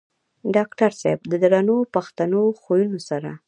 ډاکټر 0.55 0.91
صېب 1.01 1.19
د 1.31 1.33
درنو 1.43 1.77
پښتنو 1.93 2.41
خويونو 2.61 2.99
سره 3.09 3.31